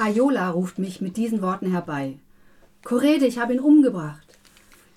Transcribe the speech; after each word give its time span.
Ayola 0.00 0.50
ruft 0.50 0.78
mich 0.78 1.00
mit 1.00 1.16
diesen 1.16 1.42
Worten 1.42 1.72
herbei. 1.72 2.20
Korede, 2.84 3.26
ich 3.26 3.40
habe 3.40 3.54
ihn 3.54 3.58
umgebracht. 3.58 4.38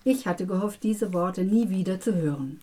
Ich 0.04 0.28
hatte 0.28 0.46
gehofft, 0.46 0.84
diese 0.84 1.12
Worte 1.12 1.44
nie 1.44 1.72
wieder 1.72 2.00
zu 2.00 2.14
hören. 2.14 2.60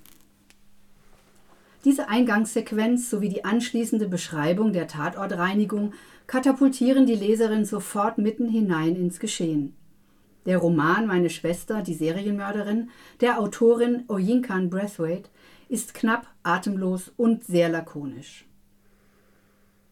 Diese 1.84 2.08
Eingangssequenz 2.08 3.10
sowie 3.10 3.28
die 3.28 3.44
anschließende 3.44 4.06
Beschreibung 4.06 4.72
der 4.72 4.86
Tatortreinigung 4.86 5.94
katapultieren 6.28 7.06
die 7.06 7.16
Leserin 7.16 7.64
sofort 7.64 8.18
mitten 8.18 8.48
hinein 8.48 8.94
ins 8.94 9.18
Geschehen. 9.18 9.74
Der 10.46 10.58
Roman 10.58 11.08
Meine 11.08 11.30
Schwester, 11.30 11.82
die 11.82 11.94
Serienmörderin, 11.94 12.90
der 13.20 13.40
Autorin 13.40 14.04
Oyinkan 14.06 14.70
Brathwaite, 14.70 15.28
ist 15.68 15.92
knapp, 15.92 16.28
atemlos 16.44 17.10
und 17.16 17.42
sehr 17.42 17.68
lakonisch. 17.68 18.47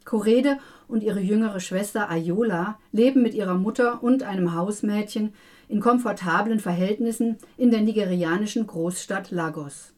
Korede 0.07 0.59
und 0.89 1.03
ihre 1.03 1.21
jüngere 1.21 1.61
Schwester 1.61 2.09
Ayola 2.09 2.79
leben 2.93 3.23
mit 3.23 3.35
ihrer 3.35 3.55
Mutter 3.55 4.03
und 4.03 4.23
einem 4.23 4.55
Hausmädchen 4.55 5.35
in 5.69 5.81
komfortablen 5.81 6.61
Verhältnissen 6.61 7.37
in 7.59 7.71
der 7.71 7.83
nigerianischen 7.83 8.67
Großstadt 8.67 9.31
Lagos. 9.31 9.93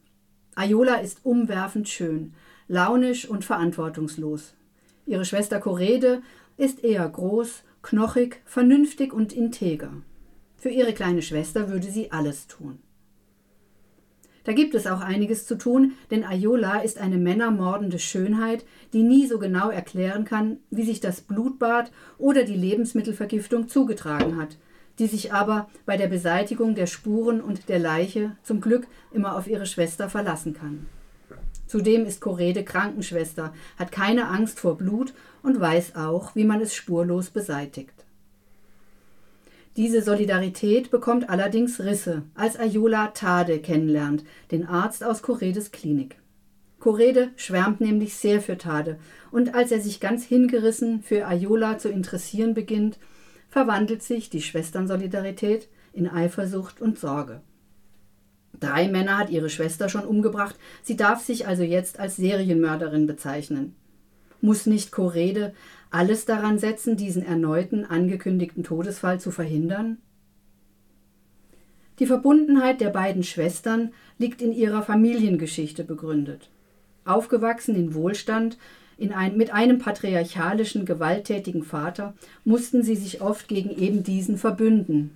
Ayola 0.55 0.95
ist 0.95 1.19
umwerfend 1.23 1.87
schön, 1.87 2.33
launisch 2.67 3.29
und 3.29 3.45
verantwortungslos. 3.45 4.55
Ihre 5.05 5.25
Schwester 5.25 5.59
Korede 5.59 6.21
ist 6.57 6.83
eher 6.83 7.07
groß, 7.07 7.63
knochig, 7.83 8.41
vernünftig 8.45 9.13
und 9.13 9.31
integer. 9.31 9.93
Für 10.57 10.69
ihre 10.69 10.93
kleine 10.93 11.21
Schwester 11.21 11.69
würde 11.69 11.89
sie 11.89 12.11
alles 12.11 12.47
tun. 12.47 12.79
Da 14.49 14.55
gibt 14.55 14.73
es 14.73 14.87
auch 14.87 15.01
einiges 15.01 15.45
zu 15.45 15.59
tun, 15.59 15.93
denn 16.09 16.23
Ayola 16.23 16.79
ist 16.79 16.97
eine 16.97 17.19
männermordende 17.19 17.99
Schönheit, 17.99 18.65
die 18.93 19.03
nie 19.03 19.27
so 19.27 19.37
genau 19.37 19.69
erklären 19.69 20.25
kann, 20.25 20.57
wie 20.71 20.85
sich 20.85 20.99
das 20.99 21.21
Blutbad 21.21 21.91
oder 22.17 22.43
die 22.45 22.55
Lebensmittelvergiftung 22.55 23.67
zugetragen 23.67 24.41
hat, 24.41 24.57
die 24.97 25.05
sich 25.05 25.33
aber 25.33 25.69
bei 25.85 25.97
der 25.97 26.07
Beseitigung 26.07 26.73
der 26.73 26.87
Spuren 26.87 27.41
und 27.41 27.69
der 27.69 27.77
Leiche 27.77 28.37
zum 28.41 28.59
Glück 28.59 28.87
immer 29.11 29.37
auf 29.37 29.45
ihre 29.45 29.67
Schwester 29.67 30.09
verlassen 30.09 30.55
kann. 30.55 30.87
Zudem 31.67 32.07
ist 32.07 32.19
Korede 32.19 32.63
Krankenschwester, 32.63 33.53
hat 33.77 33.91
keine 33.91 34.29
Angst 34.29 34.59
vor 34.59 34.79
Blut 34.79 35.13
und 35.43 35.59
weiß 35.59 35.95
auch, 35.95 36.35
wie 36.35 36.45
man 36.45 36.59
es 36.59 36.73
spurlos 36.73 37.29
beseitigt. 37.29 37.93
Diese 39.77 40.01
Solidarität 40.01 40.91
bekommt 40.91 41.29
allerdings 41.29 41.79
Risse, 41.79 42.23
als 42.35 42.57
Ayola 42.57 43.07
Tade 43.07 43.59
kennenlernt, 43.59 44.23
den 44.51 44.65
Arzt 44.65 45.03
aus 45.03 45.21
Koredes 45.21 45.71
Klinik. 45.71 46.17
Korede 46.79 47.29
schwärmt 47.35 47.81
nämlich 47.81 48.15
sehr 48.15 48.41
für 48.41 48.57
Tade, 48.57 48.97
und 49.31 49.53
als 49.53 49.71
er 49.71 49.81
sich 49.81 49.99
ganz 49.99 50.23
hingerissen 50.23 51.01
für 51.01 51.27
Ayola 51.27 51.77
zu 51.77 51.89
interessieren 51.89 52.53
beginnt, 52.53 52.97
verwandelt 53.49 54.01
sich 54.01 54.29
die 54.29 54.41
Schwesternsolidarität 54.41 55.67
in 55.93 56.07
Eifersucht 56.07 56.81
und 56.81 56.97
Sorge. 56.97 57.41
Drei 58.59 58.87
Männer 58.87 59.17
hat 59.17 59.29
ihre 59.29 59.49
Schwester 59.49 59.89
schon 59.89 60.05
umgebracht, 60.05 60.55
sie 60.83 60.95
darf 60.95 61.23
sich 61.23 61.47
also 61.47 61.63
jetzt 61.63 61.99
als 61.99 62.15
Serienmörderin 62.15 63.07
bezeichnen. 63.07 63.75
Muss 64.41 64.65
nicht 64.65 64.91
Korede 64.91 65.53
alles 65.89 66.25
daran 66.25 66.59
setzen, 66.59 66.97
diesen 66.97 67.25
erneuten 67.25 67.85
angekündigten 67.85 68.63
Todesfall 68.63 69.19
zu 69.19 69.31
verhindern? 69.31 69.97
Die 71.99 72.05
Verbundenheit 72.05 72.79
der 72.79 72.89
beiden 72.89 73.23
Schwestern 73.23 73.91
liegt 74.17 74.41
in 74.41 74.53
ihrer 74.53 74.83
Familiengeschichte 74.83 75.83
begründet. 75.83 76.49
Aufgewachsen 77.03 77.75
in 77.75 77.93
Wohlstand, 77.93 78.57
in 78.97 79.13
ein, 79.13 79.37
mit 79.37 79.53
einem 79.53 79.79
patriarchalischen, 79.79 80.85
gewalttätigen 80.85 81.63
Vater 81.63 82.13
mussten 82.43 82.83
sie 82.83 82.95
sich 82.95 83.21
oft 83.21 83.47
gegen 83.47 83.69
eben 83.69 84.03
diesen 84.03 84.37
verbünden. 84.37 85.11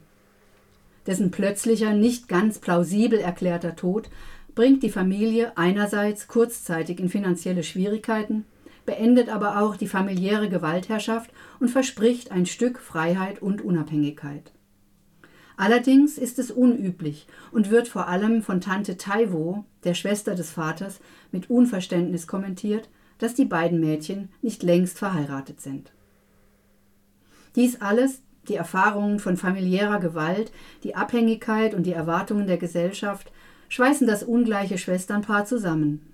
Dessen 1.06 1.32
plötzlicher, 1.32 1.94
nicht 1.94 2.28
ganz 2.28 2.60
plausibel 2.60 3.20
erklärter 3.20 3.76
Tod 3.76 4.10
bringt 4.56 4.84
die 4.84 4.90
Familie 4.90 5.58
einerseits 5.58 6.28
kurzzeitig 6.28 7.00
in 7.00 7.10
finanzielle 7.10 7.64
Schwierigkeiten, 7.64 8.46
beendet 8.86 9.30
aber 9.30 9.62
auch 9.62 9.76
die 9.76 9.88
familiäre 9.88 10.50
Gewaltherrschaft 10.50 11.32
und 11.60 11.70
verspricht 11.70 12.32
ein 12.32 12.46
Stück 12.46 12.80
Freiheit 12.80 13.42
und 13.42 13.62
Unabhängigkeit. 13.62 14.52
Allerdings 15.56 16.18
ist 16.18 16.40
es 16.40 16.52
unüblich 16.52 17.28
und 17.52 17.70
wird 17.70 17.88
vor 17.88 18.08
allem 18.08 18.42
von 18.42 18.60
Tante 18.60 18.98
Taiwo, 18.98 19.66
der 19.84 19.94
Schwester 19.94 20.36
des 20.36 20.52
Vaters, 20.52 21.00
mit 21.32 21.50
Unverständnis 21.50 22.28
kommentiert, 22.28 22.90
dass 23.20 23.36
die 23.36 23.46
beiden 23.46 23.80
Mädchen 23.80 24.30
nicht 24.42 24.64
längst 24.64 24.98
verheiratet 24.98 25.62
sind. 25.62 25.92
Dies 27.56 27.82
alles, 27.82 28.22
die 28.48 28.56
Erfahrungen 28.56 29.20
von 29.20 29.38
familiärer 29.38 30.00
Gewalt, 30.00 30.52
die 30.84 30.96
Abhängigkeit 30.96 31.76
und 31.76 31.84
die 31.84 31.94
Erwartungen 31.94 32.48
der 32.48 32.58
Gesellschaft, 32.58 33.32
schweißen 33.70 34.08
das 34.08 34.24
ungleiche 34.24 34.78
Schwesternpaar 34.78 35.46
zusammen. 35.46 36.13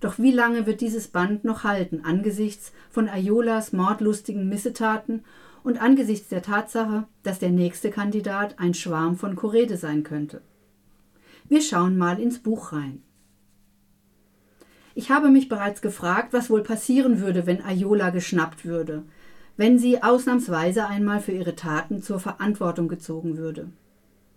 Doch 0.00 0.18
wie 0.18 0.32
lange 0.32 0.66
wird 0.66 0.80
dieses 0.80 1.08
Band 1.08 1.44
noch 1.44 1.64
halten 1.64 2.02
angesichts 2.04 2.72
von 2.90 3.08
Ayolas 3.08 3.72
mordlustigen 3.72 4.48
Missetaten 4.48 5.24
und 5.62 5.80
angesichts 5.80 6.28
der 6.28 6.42
Tatsache, 6.42 7.06
dass 7.22 7.38
der 7.38 7.50
nächste 7.50 7.90
Kandidat 7.90 8.58
ein 8.58 8.74
Schwarm 8.74 9.16
von 9.16 9.36
Korede 9.36 9.76
sein 9.76 10.02
könnte? 10.02 10.42
Wir 11.48 11.62
schauen 11.62 11.96
mal 11.96 12.20
ins 12.20 12.38
Buch 12.38 12.72
rein. 12.72 13.02
Ich 14.94 15.10
habe 15.10 15.28
mich 15.28 15.48
bereits 15.48 15.82
gefragt, 15.82 16.32
was 16.32 16.50
wohl 16.50 16.62
passieren 16.62 17.20
würde, 17.20 17.46
wenn 17.46 17.62
Ayola 17.62 18.10
geschnappt 18.10 18.64
würde, 18.64 19.02
wenn 19.56 19.78
sie 19.78 20.02
ausnahmsweise 20.02 20.86
einmal 20.86 21.20
für 21.20 21.32
ihre 21.32 21.54
Taten 21.54 22.02
zur 22.02 22.18
Verantwortung 22.20 22.88
gezogen 22.88 23.36
würde. 23.36 23.68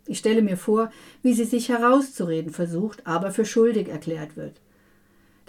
Ich 0.06 0.18
stelle 0.18 0.42
mir 0.42 0.58
vor, 0.58 0.92
wie 1.22 1.34
sie 1.34 1.46
sich 1.46 1.70
herauszureden 1.70 2.52
versucht, 2.52 3.06
aber 3.06 3.32
für 3.32 3.46
schuldig 3.46 3.90
erklärt 3.90 4.36
wird. 4.36 4.60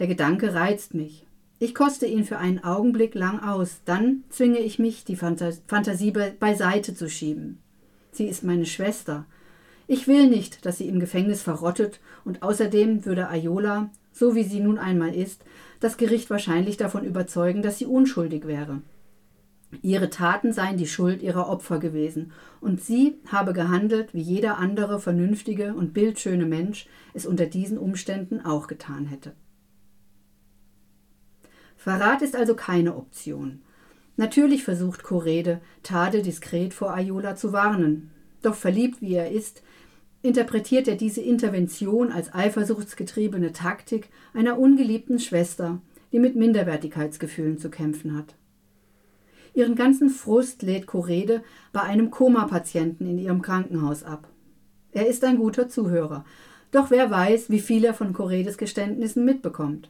Der 0.00 0.06
Gedanke 0.06 0.54
reizt 0.54 0.94
mich. 0.94 1.26
Ich 1.58 1.74
koste 1.74 2.06
ihn 2.06 2.24
für 2.24 2.38
einen 2.38 2.64
Augenblick 2.64 3.14
lang 3.14 3.40
aus, 3.40 3.82
dann 3.84 4.24
zwinge 4.30 4.58
ich 4.58 4.78
mich, 4.78 5.04
die 5.04 5.14
Fantasie 5.14 6.10
beiseite 6.10 6.94
zu 6.94 7.10
schieben. 7.10 7.58
Sie 8.10 8.24
ist 8.24 8.42
meine 8.42 8.64
Schwester. 8.64 9.26
Ich 9.86 10.08
will 10.08 10.28
nicht, 10.28 10.64
dass 10.64 10.78
sie 10.78 10.88
im 10.88 11.00
Gefängnis 11.00 11.42
verrottet, 11.42 12.00
und 12.24 12.42
außerdem 12.42 13.04
würde 13.04 13.28
Ayola, 13.28 13.90
so 14.10 14.34
wie 14.34 14.42
sie 14.42 14.60
nun 14.60 14.78
einmal 14.78 15.14
ist, 15.14 15.44
das 15.80 15.98
Gericht 15.98 16.30
wahrscheinlich 16.30 16.78
davon 16.78 17.04
überzeugen, 17.04 17.60
dass 17.60 17.76
sie 17.76 17.84
unschuldig 17.84 18.46
wäre. 18.46 18.80
Ihre 19.82 20.08
Taten 20.08 20.54
seien 20.54 20.78
die 20.78 20.86
Schuld 20.86 21.22
ihrer 21.22 21.50
Opfer 21.50 21.78
gewesen, 21.78 22.32
und 22.62 22.80
sie 22.80 23.18
habe 23.30 23.52
gehandelt, 23.52 24.14
wie 24.14 24.22
jeder 24.22 24.56
andere 24.56 24.98
vernünftige 24.98 25.74
und 25.74 25.92
bildschöne 25.92 26.46
Mensch 26.46 26.86
es 27.12 27.26
unter 27.26 27.44
diesen 27.44 27.76
Umständen 27.76 28.40
auch 28.40 28.66
getan 28.66 29.04
hätte. 29.04 29.32
Verrat 31.80 32.20
ist 32.20 32.36
also 32.36 32.54
keine 32.54 32.94
Option. 32.94 33.62
Natürlich 34.18 34.64
versucht 34.64 35.02
Korede, 35.02 35.62
Tade 35.82 36.20
diskret 36.20 36.74
vor 36.74 36.92
Ayola 36.92 37.36
zu 37.36 37.54
warnen. 37.54 38.10
Doch 38.42 38.54
verliebt 38.54 39.00
wie 39.00 39.14
er 39.14 39.30
ist, 39.30 39.62
interpretiert 40.20 40.88
er 40.88 40.96
diese 40.96 41.22
Intervention 41.22 42.12
als 42.12 42.34
eifersuchtsgetriebene 42.34 43.54
Taktik 43.54 44.10
einer 44.34 44.58
ungeliebten 44.58 45.18
Schwester, 45.18 45.80
die 46.12 46.18
mit 46.18 46.36
Minderwertigkeitsgefühlen 46.36 47.56
zu 47.56 47.70
kämpfen 47.70 48.14
hat. 48.14 48.34
Ihren 49.54 49.74
ganzen 49.74 50.10
Frust 50.10 50.60
lädt 50.60 50.86
Korede 50.86 51.42
bei 51.72 51.80
einem 51.80 52.10
Koma-Patienten 52.10 53.06
in 53.06 53.16
ihrem 53.16 53.40
Krankenhaus 53.40 54.02
ab. 54.02 54.28
Er 54.92 55.06
ist 55.06 55.24
ein 55.24 55.38
guter 55.38 55.70
Zuhörer, 55.70 56.26
doch 56.72 56.90
wer 56.90 57.10
weiß, 57.10 57.48
wie 57.48 57.60
viel 57.60 57.86
er 57.86 57.94
von 57.94 58.12
Koredes 58.12 58.58
Geständnissen 58.58 59.24
mitbekommt. 59.24 59.88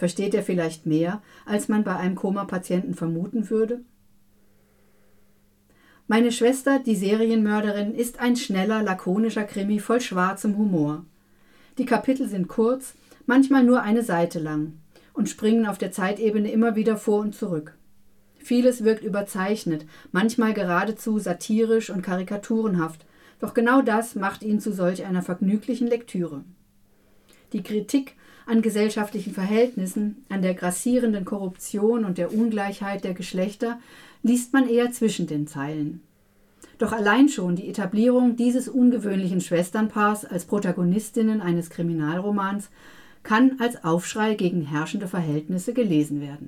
Versteht 0.00 0.32
er 0.34 0.42
vielleicht 0.42 0.86
mehr, 0.86 1.20
als 1.44 1.68
man 1.68 1.84
bei 1.84 1.94
einem 1.94 2.14
Koma-Patienten 2.14 2.94
vermuten 2.94 3.50
würde? 3.50 3.82
Meine 6.06 6.32
Schwester, 6.32 6.78
die 6.78 6.96
Serienmörderin, 6.96 7.94
ist 7.94 8.18
ein 8.18 8.34
schneller, 8.34 8.82
lakonischer 8.82 9.44
Krimi 9.44 9.78
voll 9.78 10.00
schwarzem 10.00 10.56
Humor. 10.56 11.04
Die 11.76 11.84
Kapitel 11.84 12.30
sind 12.30 12.48
kurz, 12.48 12.94
manchmal 13.26 13.62
nur 13.62 13.82
eine 13.82 14.02
Seite 14.02 14.38
lang 14.38 14.72
und 15.12 15.28
springen 15.28 15.66
auf 15.66 15.76
der 15.76 15.92
Zeitebene 15.92 16.50
immer 16.50 16.76
wieder 16.76 16.96
vor 16.96 17.20
und 17.20 17.34
zurück. 17.34 17.76
Vieles 18.38 18.84
wirkt 18.84 19.04
überzeichnet, 19.04 19.84
manchmal 20.12 20.54
geradezu 20.54 21.18
satirisch 21.18 21.90
und 21.90 22.00
karikaturenhaft, 22.00 23.04
doch 23.38 23.52
genau 23.52 23.82
das 23.82 24.14
macht 24.14 24.42
ihn 24.44 24.60
zu 24.60 24.72
solch 24.72 25.04
einer 25.04 25.20
vergnüglichen 25.20 25.88
Lektüre. 25.88 26.42
Die 27.52 27.62
Kritik 27.62 28.16
an 28.46 28.62
gesellschaftlichen 28.62 29.32
Verhältnissen, 29.32 30.24
an 30.28 30.42
der 30.42 30.54
grassierenden 30.54 31.24
Korruption 31.24 32.04
und 32.04 32.18
der 32.18 32.32
Ungleichheit 32.32 33.04
der 33.04 33.14
Geschlechter 33.14 33.78
liest 34.22 34.52
man 34.52 34.68
eher 34.68 34.92
zwischen 34.92 35.26
den 35.26 35.46
Zeilen. 35.46 36.02
Doch 36.78 36.92
allein 36.92 37.28
schon 37.28 37.56
die 37.56 37.68
Etablierung 37.68 38.36
dieses 38.36 38.68
ungewöhnlichen 38.68 39.40
Schwesternpaars 39.40 40.24
als 40.24 40.46
Protagonistinnen 40.46 41.40
eines 41.42 41.68
Kriminalromans 41.68 42.70
kann 43.22 43.56
als 43.60 43.84
Aufschrei 43.84 44.34
gegen 44.34 44.62
herrschende 44.62 45.06
Verhältnisse 45.06 45.74
gelesen 45.74 46.22
werden. 46.22 46.38